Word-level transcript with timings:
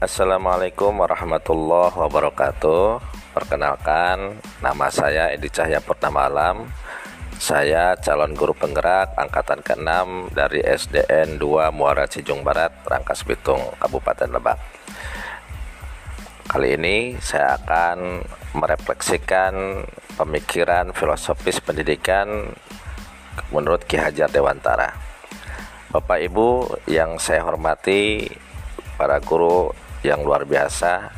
Assalamualaikum 0.00 1.04
warahmatullahi 1.04 1.92
wabarakatuh. 1.92 3.04
Perkenalkan, 3.36 4.32
nama 4.64 4.88
saya 4.88 5.28
Edi 5.28 5.52
Cahya 5.52 5.84
Purnama 5.84 6.24
Alam 6.24 6.72
Saya 7.36 7.92
calon 8.00 8.32
guru 8.32 8.56
penggerak 8.56 9.12
Angkatan 9.20 9.60
ke-6 9.60 10.32
dari 10.32 10.64
SDN 10.64 11.36
2 11.36 11.68
Muara 11.76 12.08
Cijung 12.08 12.40
Barat, 12.40 12.80
Rangkas 12.88 13.28
Bitung, 13.28 13.60
Kabupaten 13.76 14.32
Lebak. 14.32 14.56
Kali 16.48 16.80
ini 16.80 17.20
saya 17.20 17.60
akan 17.60 18.24
merefleksikan 18.56 19.84
pemikiran 20.16 20.96
filosofis 20.96 21.60
pendidikan 21.60 22.56
menurut 23.52 23.84
Ki 23.84 24.00
Hajar 24.00 24.32
Dewantara. 24.32 24.96
Bapak 25.92 26.24
Ibu 26.24 26.48
yang 26.88 27.20
saya 27.20 27.44
hormati 27.44 28.32
para 28.96 29.20
guru 29.20 29.89
yang 30.00 30.24
luar 30.24 30.48
biasa 30.48 31.12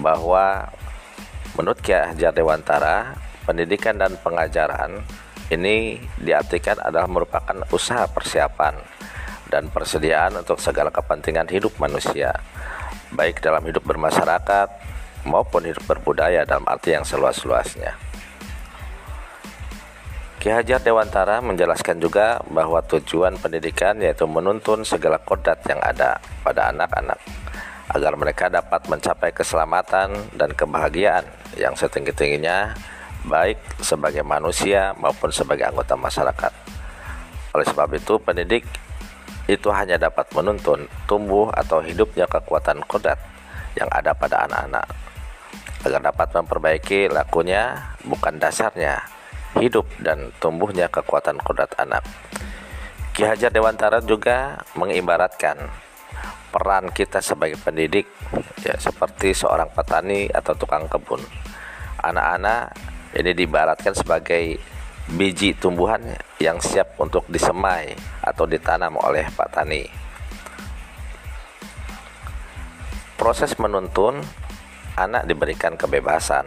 bahwa 0.00 0.68
menurut 1.56 1.80
Kiai 1.80 2.12
Hajar 2.12 2.34
Dewantara 2.36 3.16
pendidikan 3.48 3.96
dan 3.96 4.16
pengajaran 4.20 5.00
ini 5.52 6.00
diartikan 6.20 6.80
adalah 6.80 7.08
merupakan 7.08 7.64
usaha 7.70 8.08
persiapan 8.08 8.74
dan 9.48 9.68
persediaan 9.70 10.40
untuk 10.40 10.58
segala 10.58 10.90
kepentingan 10.90 11.46
hidup 11.52 11.76
manusia 11.78 12.34
baik 13.14 13.38
dalam 13.38 13.62
hidup 13.62 13.86
bermasyarakat 13.86 14.68
maupun 15.24 15.70
hidup 15.70 15.84
berbudaya 15.86 16.42
dalam 16.44 16.66
arti 16.66 16.92
yang 16.92 17.06
seluas-luasnya. 17.06 17.94
Ki 20.42 20.52
Hajar 20.52 20.82
Dewantara 20.84 21.40
menjelaskan 21.40 22.04
juga 22.04 22.42
bahwa 22.52 22.84
tujuan 22.84 23.40
pendidikan 23.40 23.96
yaitu 24.02 24.28
menuntun 24.28 24.84
segala 24.84 25.16
kodrat 25.16 25.64
yang 25.64 25.80
ada 25.80 26.20
pada 26.44 26.68
anak-anak 26.68 27.43
agar 27.94 28.18
mereka 28.18 28.50
dapat 28.50 28.90
mencapai 28.90 29.30
keselamatan 29.30 30.34
dan 30.34 30.50
kebahagiaan 30.50 31.22
yang 31.54 31.78
setinggi-tingginya 31.78 32.74
baik 33.24 33.56
sebagai 33.80 34.26
manusia 34.26 34.92
maupun 34.98 35.30
sebagai 35.30 35.70
anggota 35.70 35.94
masyarakat. 35.94 36.52
Oleh 37.54 37.66
sebab 37.70 37.88
itu, 37.94 38.18
pendidik 38.18 38.66
itu 39.46 39.68
hanya 39.70 39.94
dapat 39.94 40.26
menuntun 40.34 40.90
tumbuh 41.06 41.54
atau 41.54 41.78
hidupnya 41.78 42.26
kekuatan 42.26 42.82
kodrat 42.90 43.20
yang 43.78 43.86
ada 43.94 44.10
pada 44.10 44.44
anak-anak 44.48 44.86
agar 45.84 46.00
dapat 46.00 46.28
memperbaiki 46.32 47.12
lakunya 47.12 47.92
bukan 48.08 48.40
dasarnya 48.40 49.04
hidup 49.60 49.84
dan 50.00 50.32
tumbuhnya 50.40 50.88
kekuatan 50.88 51.38
kodrat 51.44 51.70
anak. 51.76 52.02
Ki 53.14 53.22
Hajar 53.22 53.54
Dewantara 53.54 54.02
juga 54.02 54.64
mengibaratkan 54.74 55.70
peran 56.54 56.94
kita 56.94 57.18
sebagai 57.18 57.58
pendidik 57.58 58.06
ya 58.62 58.78
seperti 58.78 59.34
seorang 59.34 59.74
petani 59.74 60.30
atau 60.30 60.54
tukang 60.54 60.86
kebun. 60.86 61.18
Anak-anak 61.98 62.70
ini 63.18 63.34
dibaratkan 63.34 63.90
sebagai 63.90 64.62
biji 65.10 65.58
tumbuhan 65.58 66.14
yang 66.38 66.62
siap 66.62 66.94
untuk 67.02 67.26
disemai 67.26 67.98
atau 68.22 68.46
ditanam 68.46 68.94
oleh 69.02 69.26
Pak 69.34 69.48
Tani. 69.50 69.82
Proses 73.18 73.58
menuntun 73.58 74.22
anak 74.94 75.26
diberikan 75.26 75.74
kebebasan, 75.74 76.46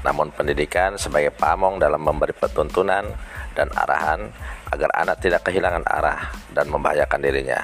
namun 0.00 0.32
pendidikan 0.32 0.96
sebagai 0.96 1.36
pamong 1.36 1.76
dalam 1.76 2.00
memberi 2.00 2.32
petuntunan 2.32 3.04
dan 3.52 3.68
arahan 3.76 4.32
agar 4.72 4.88
anak 4.96 5.20
tidak 5.20 5.44
kehilangan 5.44 5.84
arah 5.84 6.32
dan 6.56 6.72
membahayakan 6.72 7.20
dirinya 7.20 7.60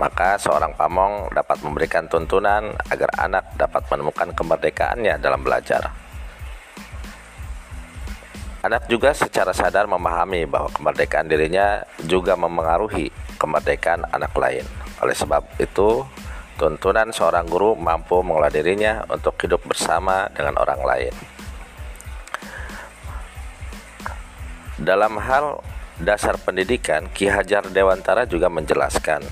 maka 0.00 0.40
seorang 0.40 0.72
pamong 0.72 1.28
dapat 1.36 1.60
memberikan 1.60 2.08
tuntunan 2.08 2.72
agar 2.88 3.10
anak 3.20 3.52
dapat 3.60 3.84
menemukan 3.92 4.32
kemerdekaannya 4.32 5.20
dalam 5.20 5.44
belajar. 5.44 5.92
Anak 8.62 8.86
juga 8.86 9.10
secara 9.10 9.50
sadar 9.50 9.90
memahami 9.90 10.46
bahwa 10.46 10.70
kemerdekaan 10.70 11.26
dirinya 11.26 11.82
juga 12.06 12.38
memengaruhi 12.38 13.10
kemerdekaan 13.34 14.06
anak 14.14 14.30
lain. 14.38 14.62
Oleh 15.02 15.18
sebab 15.18 15.42
itu, 15.58 16.06
tuntunan 16.54 17.10
seorang 17.10 17.50
guru 17.50 17.74
mampu 17.74 18.22
mengolah 18.22 18.54
dirinya 18.54 19.02
untuk 19.10 19.34
hidup 19.42 19.66
bersama 19.66 20.30
dengan 20.30 20.62
orang 20.62 20.78
lain. 20.86 21.14
Dalam 24.78 25.18
hal 25.18 25.58
dasar 25.98 26.38
pendidikan, 26.38 27.10
Ki 27.10 27.26
Hajar 27.26 27.66
Dewantara 27.66 28.30
juga 28.30 28.46
menjelaskan 28.46 29.26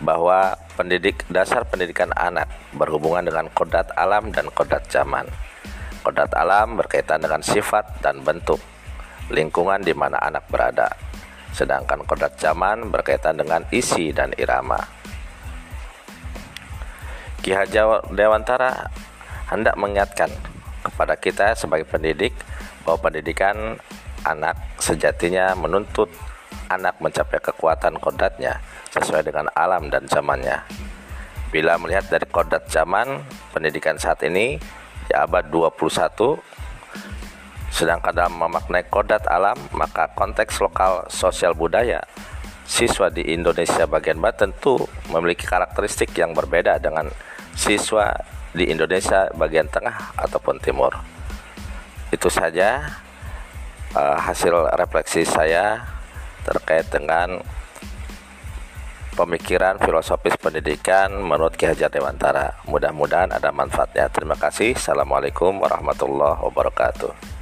bahwa 0.00 0.56
pendidik 0.74 1.28
dasar 1.28 1.68
pendidikan 1.68 2.08
anak 2.16 2.48
berhubungan 2.72 3.28
dengan 3.28 3.46
kodrat 3.52 3.92
alam 3.94 4.32
dan 4.32 4.48
kodrat 4.48 4.88
zaman. 4.88 5.28
Kodrat 6.00 6.32
alam 6.32 6.80
berkaitan 6.80 7.20
dengan 7.20 7.44
sifat 7.44 8.00
dan 8.00 8.24
bentuk 8.24 8.58
lingkungan 9.28 9.84
di 9.84 9.92
mana 9.92 10.16
anak 10.16 10.48
berada. 10.48 10.88
Sedangkan 11.52 12.08
kodrat 12.08 12.40
zaman 12.40 12.88
berkaitan 12.88 13.36
dengan 13.36 13.60
isi 13.68 14.10
dan 14.16 14.32
irama. 14.40 14.80
Ki 17.44 17.52
Hajar 17.52 18.04
Dewantara 18.12 18.88
hendak 19.52 19.76
mengingatkan 19.76 20.32
kepada 20.80 21.16
kita 21.16 21.52
sebagai 21.52 21.84
pendidik 21.84 22.32
bahwa 22.84 23.10
pendidikan 23.10 23.76
anak 24.24 24.56
sejatinya 24.80 25.52
menuntut 25.56 26.08
anak 26.72 26.96
mencapai 27.02 27.40
kekuatan 27.42 27.98
kodratnya 27.98 28.60
sesuai 28.90 29.22
dengan 29.26 29.46
alam 29.54 29.88
dan 29.88 30.06
zamannya. 30.06 30.62
Bila 31.50 31.78
melihat 31.82 32.06
dari 32.06 32.26
kodrat 32.30 32.70
zaman 32.70 33.26
pendidikan 33.50 33.98
saat 33.98 34.22
ini 34.22 34.58
di 35.06 35.12
abad 35.14 35.50
21 35.50 36.38
sedangkan 37.70 38.14
dalam 38.14 38.34
memaknai 38.38 38.86
kodrat 38.86 39.26
alam 39.30 39.58
maka 39.74 40.10
konteks 40.14 40.58
lokal 40.58 41.06
sosial 41.06 41.54
budaya 41.54 42.02
siswa 42.70 43.10
di 43.10 43.34
Indonesia 43.34 43.86
bagian 43.90 44.22
barat 44.22 44.46
tentu 44.46 44.78
memiliki 45.10 45.42
karakteristik 45.42 46.14
yang 46.14 46.30
berbeda 46.30 46.78
dengan 46.78 47.10
siswa 47.58 48.14
di 48.54 48.70
Indonesia 48.70 49.26
bagian 49.34 49.66
tengah 49.66 50.14
ataupun 50.14 50.62
timur. 50.62 50.94
Itu 52.14 52.30
saja 52.30 52.82
uh, 53.94 54.18
hasil 54.22 54.70
refleksi 54.78 55.26
saya 55.26 55.82
terkait 56.46 56.86
dengan 56.94 57.42
pemikiran 59.20 59.76
filosofis 59.76 60.40
pendidikan 60.40 61.12
menurut 61.12 61.52
Ki 61.52 61.68
Hajar 61.68 61.92
Dewantara. 61.92 62.64
Mudah-mudahan 62.64 63.36
ada 63.36 63.52
manfaatnya. 63.52 64.08
Terima 64.08 64.40
kasih. 64.40 64.72
Assalamualaikum 64.72 65.60
warahmatullahi 65.60 66.40
wabarakatuh. 66.40 67.39